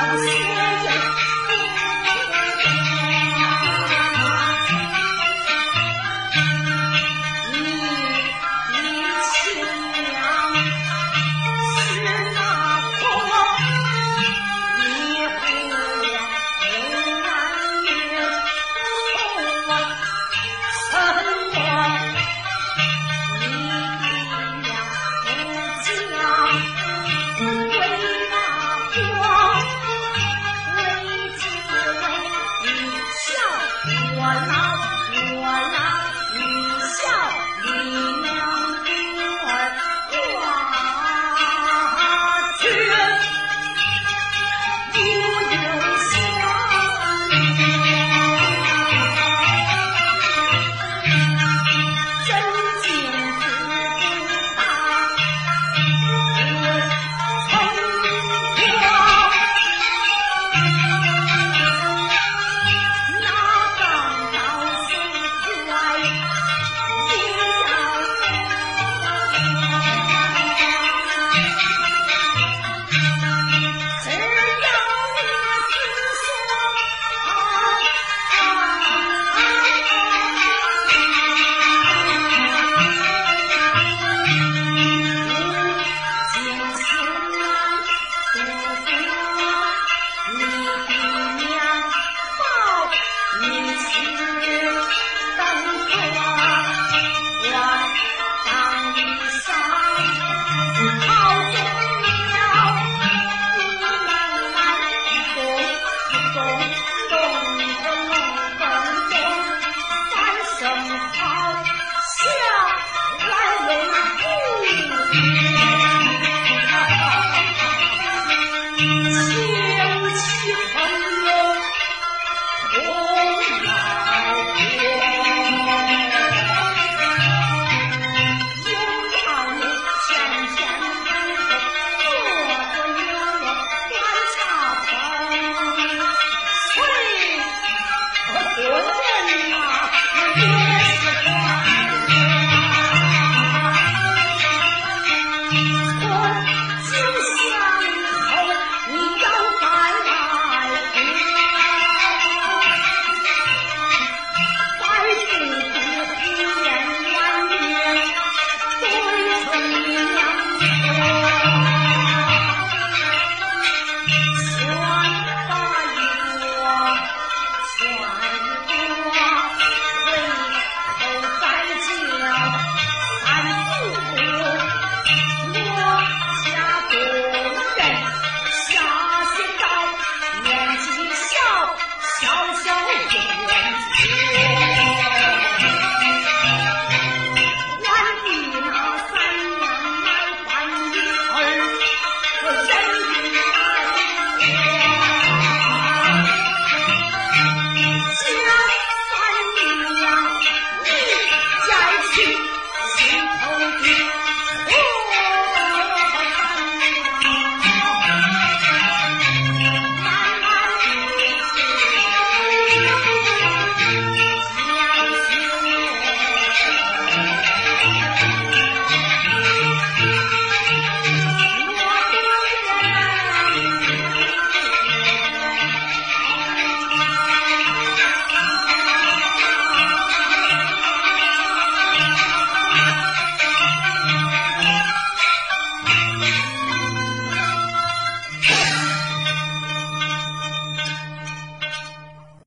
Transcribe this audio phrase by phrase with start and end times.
[0.00, 1.29] 恭喜